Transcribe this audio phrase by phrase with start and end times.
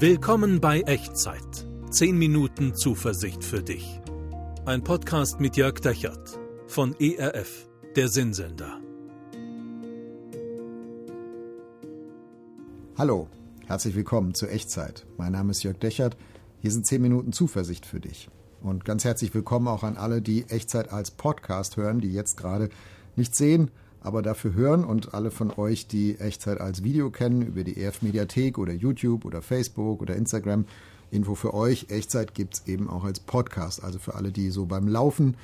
[0.00, 1.66] Willkommen bei Echtzeit.
[1.90, 4.00] 10 Minuten Zuversicht für dich.
[4.64, 6.38] Ein Podcast mit Jörg Dechert
[6.68, 8.80] von ERF, der Sinnsender.
[12.96, 13.26] Hallo,
[13.66, 15.04] herzlich willkommen zu Echtzeit.
[15.16, 16.16] Mein Name ist Jörg Dechert.
[16.60, 18.28] Hier sind 10 Minuten Zuversicht für dich.
[18.62, 22.68] Und ganz herzlich willkommen auch an alle, die Echtzeit als Podcast hören, die jetzt gerade
[23.16, 27.64] nicht sehen, aber dafür hören und alle von euch, die Echtzeit als Video kennen, über
[27.64, 30.66] die EF Mediathek oder YouTube oder Facebook oder Instagram.
[31.10, 34.66] Info für euch, Echtzeit gibt es eben auch als Podcast, also für alle, die so
[34.66, 35.36] beim Laufen,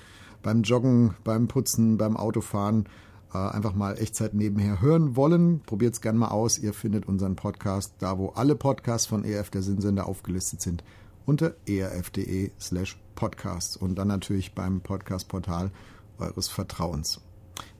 [0.43, 2.85] beim Joggen, beim Putzen, beim Autofahren
[3.33, 5.61] äh, einfach mal Echtzeit nebenher hören wollen.
[5.61, 6.59] Probiert es gerne mal aus.
[6.59, 10.85] Ihr findet unseren Podcast da, wo alle Podcasts von EF der Sinnsender aufgelistet sind,
[11.27, 15.71] unter erf.de slash podcasts und dann natürlich beim Podcast-Portal
[16.19, 17.21] eures Vertrauens.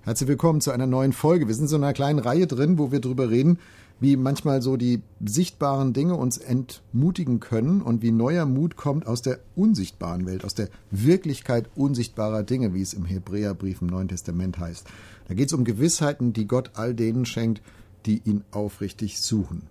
[0.05, 1.49] Herzlich willkommen zu einer neuen Folge.
[1.49, 3.59] Wir sind so in einer kleinen Reihe drin, wo wir darüber reden,
[4.01, 9.23] wie manchmal so die sichtbaren Dinge uns entmutigen können und wie neuer Mut kommt aus
[9.23, 14.59] der unsichtbaren Welt, aus der Wirklichkeit unsichtbarer Dinge, wie es im Hebräerbrief im Neuen Testament
[14.59, 14.87] heißt.
[15.29, 17.63] Da geht es um Gewissheiten, die Gott all denen schenkt,
[18.05, 19.63] die ihn aufrichtig suchen.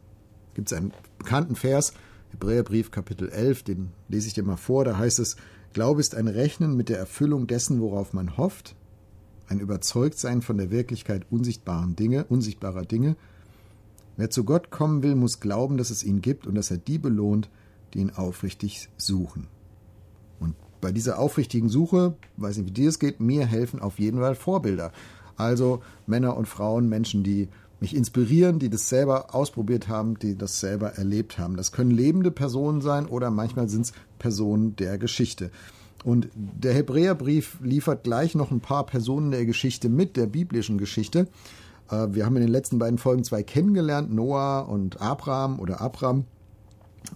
[0.55, 1.93] Gibt es einen bekannten Vers,
[2.31, 5.35] Hebräerbrief Kapitel 11, den lese ich dir mal vor, da heißt es,
[5.73, 8.75] Glaube ist ein Rechnen mit der Erfüllung dessen, worauf man hofft,
[9.47, 13.15] ein Überzeugtsein von der Wirklichkeit unsichtbaren Dinge, unsichtbarer Dinge.
[14.17, 16.97] Wer zu Gott kommen will, muss glauben, dass es ihn gibt und dass er die
[16.97, 17.49] belohnt,
[17.93, 19.47] die ihn aufrichtig suchen.
[20.39, 24.19] Und bei dieser aufrichtigen Suche, weiß nicht, wie dir es geht, mir helfen auf jeden
[24.19, 24.91] Fall Vorbilder.
[25.35, 27.49] Also Männer und Frauen, Menschen, die
[27.79, 31.57] mich inspirieren, die das selber ausprobiert haben, die das selber erlebt haben.
[31.57, 35.51] Das können lebende Personen sein oder manchmal sind es Personen der Geschichte.
[36.03, 41.27] Und der Hebräerbrief liefert gleich noch ein paar Personen der Geschichte mit, der biblischen Geschichte.
[41.89, 46.25] Äh, wir haben in den letzten beiden Folgen zwei kennengelernt, Noah und Abraham oder Abram.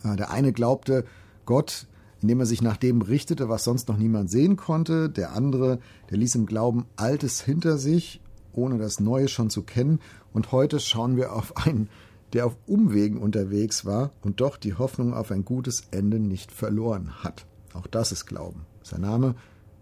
[0.03, 1.05] Äh, der eine glaubte
[1.45, 1.87] Gott,
[2.21, 5.09] indem er sich nach dem richtete, was sonst noch niemand sehen konnte.
[5.09, 8.21] Der andere, der ließ im Glauben Altes hinter sich,
[8.53, 9.99] ohne das Neue schon zu kennen.
[10.33, 11.89] Und heute schauen wir auf einen,
[12.33, 17.23] der auf Umwegen unterwegs war und doch die Hoffnung auf ein gutes Ende nicht verloren
[17.23, 17.45] hat.
[17.77, 18.65] Auch das ist Glauben.
[18.81, 19.35] Sein Name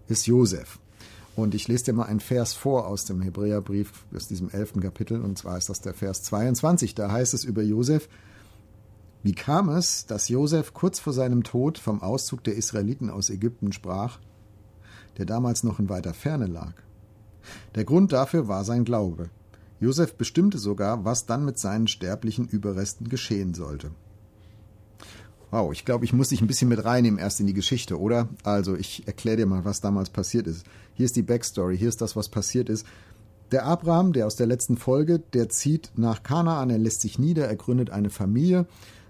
[0.07, 0.79] ist Josef.
[1.35, 5.21] Und ich lese dir mal einen Vers vor aus dem Hebräerbrief, aus diesem elften Kapitel,
[5.21, 6.95] und zwar ist das der Vers 22.
[6.95, 8.07] Da heißt es über Josef,
[9.23, 13.73] wie kam es, dass Josef kurz vor seinem Tod vom Auszug der Israeliten aus Ägypten
[13.73, 14.19] sprach,
[15.17, 16.73] der damals noch in weiter Ferne lag?
[17.75, 19.29] Der Grund dafür war sein Glaube.
[19.79, 23.91] Josef bestimmte sogar, was dann mit seinen sterblichen Überresten geschehen sollte.
[25.51, 28.27] Wow, ich glaube, ich muss dich ein bisschen mit reinnehmen erst in die Geschichte, oder?
[28.43, 30.65] Also, ich erkläre dir mal, was damals passiert ist.
[30.93, 32.85] Hier ist die Backstory, hier ist das, was passiert ist.
[33.51, 37.47] Der Abraham, der aus der letzten Folge, der zieht nach Kanaan, er lässt sich nieder,
[37.47, 38.65] er gründet eine Familie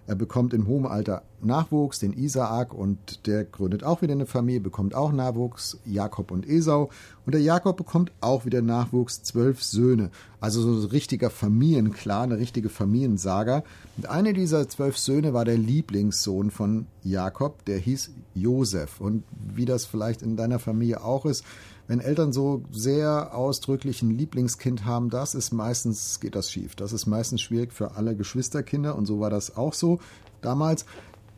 [0.07, 4.61] er bekommt in hohem Alter Nachwuchs, den Isaak, und der gründet auch wieder eine Familie,
[4.61, 6.89] bekommt auch Nachwuchs, Jakob und Esau.
[7.25, 10.11] Und der Jakob bekommt auch wieder Nachwuchs, zwölf Söhne.
[10.39, 13.63] Also so ein richtiger Familienclan, eine richtige Familiensaga.
[13.97, 18.99] Und einer dieser zwölf Söhne war der Lieblingssohn von Jakob, der hieß Josef.
[18.99, 19.23] Und
[19.53, 21.43] wie das vielleicht in deiner Familie auch ist,
[21.87, 26.75] wenn Eltern so sehr ausdrücklich ein Lieblingskind haben, das ist meistens, geht das schief.
[26.75, 29.99] Das ist meistens schwierig für alle Geschwisterkinder und so war das auch so
[30.41, 30.85] damals.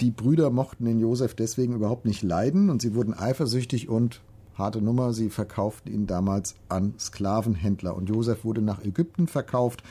[0.02, 4.22] Die Brüder mochten den Josef deswegen überhaupt nicht leiden und sie wurden eifersüchtig und
[4.56, 9.84] harte Nummer, sie verkauften ihn damals an Sklavenhändler und Josef wurde nach Ägypten verkauft,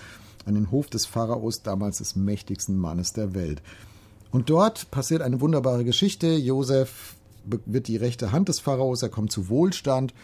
[0.45, 3.63] an den Hof des Pharaos, damals des mächtigsten Mannes der Welt.
[4.31, 6.29] Und dort passiert eine wunderbare Geschichte.
[6.29, 10.15] Josef wird die rechte Hand des Pharaos, er kommt zu Wohlstand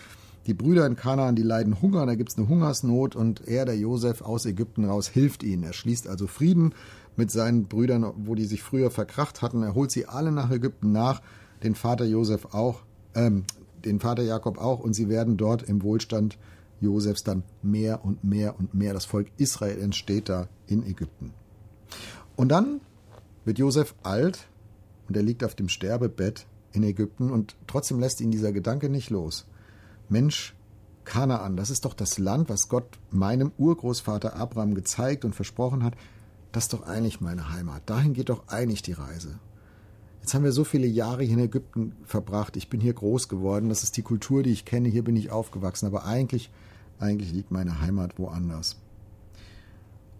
[0.47, 3.76] die Brüder in Kanaan, die leiden Hunger, da gibt es eine Hungersnot und er, der
[3.76, 5.62] Josef aus Ägypten raus, hilft ihnen.
[5.62, 6.75] Er schließt also Frieden
[7.16, 9.62] mit seinen Brüdern, wo die sich früher verkracht hatten.
[9.62, 11.22] Er holt sie alle nach Ägypten nach,
[11.62, 12.82] den Vater Josef auch,
[13.14, 13.44] ähm,
[13.84, 16.38] den Vater Jakob auch und sie werden dort im Wohlstand
[16.80, 18.94] Josefs dann mehr und mehr und mehr.
[18.94, 21.32] Das Volk Israel entsteht da in Ägypten.
[22.36, 22.80] Und dann
[23.44, 24.48] wird Josef alt
[25.08, 29.10] und er liegt auf dem Sterbebett in Ägypten und trotzdem lässt ihn dieser Gedanke nicht
[29.10, 29.47] los.
[30.08, 30.54] Mensch,
[31.04, 35.94] Kanaan, das ist doch das Land, was Gott meinem Urgroßvater Abraham gezeigt und versprochen hat.
[36.53, 37.83] Das ist doch eigentlich meine Heimat.
[37.87, 39.39] Dahin geht doch eigentlich die Reise.
[40.21, 42.57] Jetzt haben wir so viele Jahre hier in Ägypten verbracht.
[42.57, 43.69] Ich bin hier groß geworden.
[43.69, 44.89] Das ist die Kultur, die ich kenne.
[44.89, 45.87] Hier bin ich aufgewachsen.
[45.87, 46.51] Aber eigentlich,
[47.01, 48.77] eigentlich liegt meine Heimat woanders.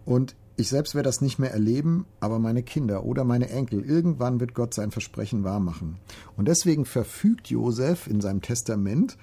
[0.05, 4.39] Und ich selbst werde das nicht mehr erleben, aber meine Kinder oder meine Enkel, irgendwann
[4.39, 5.97] wird Gott sein Versprechen wahrmachen.
[6.37, 9.17] Und deswegen verfügt Josef in seinem Testament,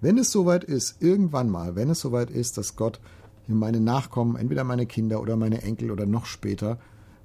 [0.00, 3.00] wenn es soweit ist, irgendwann mal, wenn es soweit ist, dass Gott
[3.54, 6.78] meine Nachkommen, entweder meine Kinder oder meine Enkel oder noch später,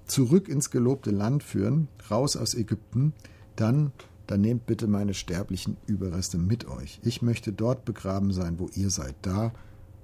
[0.06, 3.14] zurück ins gelobte Land führen, raus aus Ägypten,
[3.56, 3.92] dann,
[4.28, 7.00] dann nehmt bitte meine sterblichen Überreste mit euch.
[7.04, 9.54] Ich möchte dort begraben sein, wo ihr seid, da,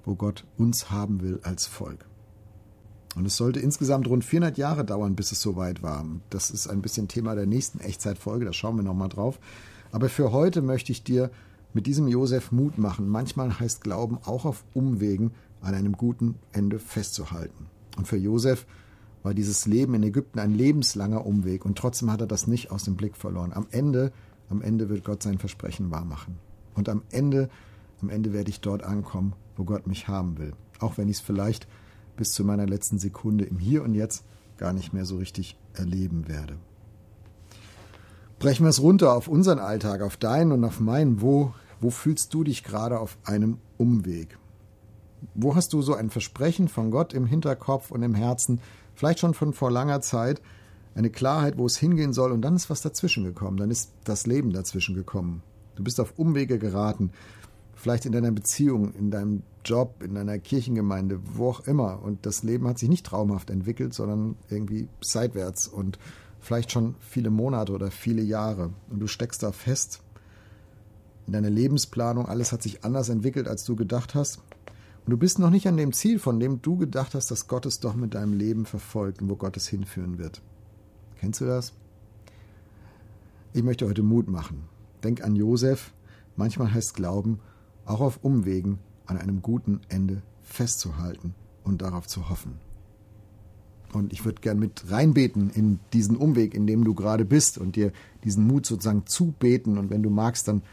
[0.05, 2.05] wo Gott uns haben will als Volk.
[3.15, 6.05] Und es sollte insgesamt rund 400 Jahre dauern, bis es soweit war.
[6.29, 9.39] Das ist ein bisschen Thema der nächsten Echtzeitfolge, da schauen wir nochmal drauf.
[9.91, 11.31] Aber für heute möchte ich dir
[11.73, 13.07] mit diesem Josef Mut machen.
[13.07, 15.31] Manchmal heißt Glauben auch auf Umwegen
[15.61, 17.67] an einem guten Ende festzuhalten.
[17.97, 18.65] Und für Josef
[19.23, 22.83] war dieses Leben in Ägypten ein lebenslanger Umweg und trotzdem hat er das nicht aus
[22.83, 23.51] dem Blick verloren.
[23.53, 24.11] Am Ende,
[24.49, 26.37] am Ende wird Gott sein Versprechen wahrmachen.
[26.75, 27.49] Und am Ende,
[28.01, 30.53] am Ende werde ich dort ankommen, wo Gott mich haben will.
[30.79, 31.67] Auch wenn ich es vielleicht
[32.15, 34.23] bis zu meiner letzten Sekunde im Hier und Jetzt
[34.57, 36.57] gar nicht mehr so richtig erleben werde.
[38.39, 41.21] Brechen wir es runter auf unseren Alltag, auf deinen und auf meinen.
[41.21, 44.37] Wo, wo fühlst du dich gerade auf einem Umweg?
[45.33, 48.59] Wo hast du so ein Versprechen von Gott im Hinterkopf und im Herzen,
[48.95, 50.41] vielleicht schon von vor langer Zeit,
[50.95, 54.25] eine Klarheit, wo es hingehen soll, und dann ist was dazwischen gekommen, dann ist das
[54.25, 55.43] Leben dazwischen gekommen.
[55.75, 57.11] Du bist auf Umwege geraten,
[57.75, 62.01] vielleicht in deiner Beziehung, in deinem Job, in deiner Kirchengemeinde, wo auch immer.
[62.01, 65.99] Und das Leben hat sich nicht traumhaft entwickelt, sondern irgendwie seitwärts und
[66.39, 68.71] vielleicht schon viele Monate oder viele Jahre.
[68.89, 70.01] Und du steckst da fest
[71.27, 74.39] in deiner Lebensplanung, alles hat sich anders entwickelt, als du gedacht hast.
[75.07, 77.65] Und du bist noch nicht an dem Ziel, von dem du gedacht hast, dass Gott
[77.65, 80.41] es doch mit deinem Leben verfolgt und wo Gott es hinführen wird.
[81.17, 81.71] Kennst du das?
[83.53, 84.65] Ich möchte heute Mut machen.
[85.05, 85.93] Denk an Josef.
[86.35, 87.39] Manchmal heißt Glauben,
[87.85, 92.59] auch auf Umwegen an einem guten Ende festzuhalten und darauf zu hoffen.
[93.93, 97.77] Und ich würde gern mit reinbeten in diesen Umweg, in dem du gerade bist und
[97.77, 97.93] dir
[98.25, 99.77] diesen Mut sozusagen zubeten.
[99.77, 100.63] Und wenn du magst, dann,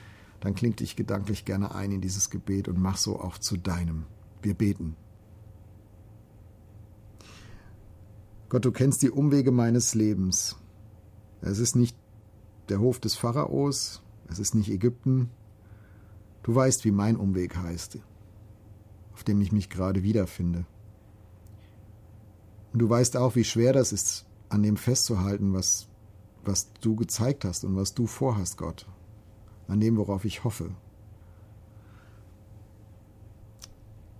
[0.40, 4.06] dann klingt dich gedanklich gerne ein in dieses Gebet und mach so auch zu deinem.
[4.44, 4.96] Wir beten.
[8.48, 10.56] Gott, du kennst die Umwege meines Lebens.
[11.40, 11.96] Es ist nicht
[12.68, 15.30] der Hof des Pharaos, es ist nicht Ägypten,
[16.44, 17.98] Du weißt, wie mein Umweg heißt,
[19.14, 20.66] auf dem ich mich gerade wiederfinde.
[22.72, 25.88] Und du weißt auch, wie schwer das ist, an dem festzuhalten, was,
[26.44, 28.86] was du gezeigt hast und was du vorhast, Gott,
[29.68, 30.70] an dem, worauf ich hoffe.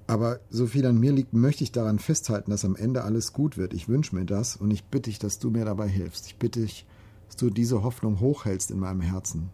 [0.06, 3.56] Aber so viel an mir liegt, möchte ich daran festhalten, dass am Ende alles gut
[3.56, 3.72] wird.
[3.72, 6.26] Ich wünsche mir das und ich bitte dich, dass du mir dabei hilfst.
[6.26, 6.86] Ich bitte dich,
[7.26, 9.50] dass du diese Hoffnung hochhältst in meinem Herzen.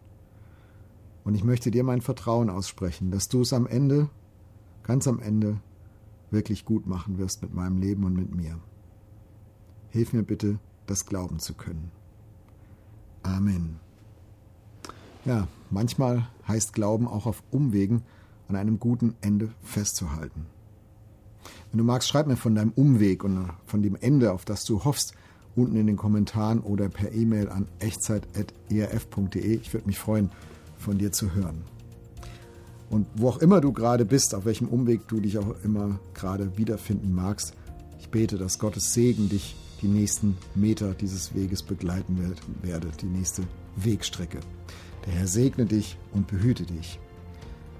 [1.25, 4.09] Und ich möchte dir mein Vertrauen aussprechen, dass du es am Ende,
[4.83, 5.61] ganz am Ende,
[6.31, 8.59] wirklich gut machen wirst mit meinem Leben und mit mir.
[9.91, 11.93] Hilf mir bitte, das glauben zu können.
[13.23, 13.79] Amen.
[15.25, 18.03] Ja, manchmal heißt Glauben auch auf Umwegen
[18.51, 20.47] an einem guten Ende festzuhalten.
[21.71, 24.85] Wenn du magst, schreib mir von deinem Umweg und von dem Ende, auf das du
[24.85, 25.15] hoffst,
[25.55, 29.55] unten in den Kommentaren oder per E-Mail an echtzeit.erf.de.
[29.55, 30.31] Ich würde mich freuen,
[30.77, 31.63] von dir zu hören.
[32.91, 36.59] Und wo auch immer du gerade bist, auf welchem Umweg du dich auch immer gerade
[36.59, 37.55] wiederfinden magst,
[38.01, 42.19] ich bete, dass Gottes Segen dich die nächsten Meter dieses Weges begleiten
[42.63, 43.43] werde, die nächste
[43.77, 44.41] Wegstrecke.
[45.07, 46.99] Der Herr segne dich und behüte dich.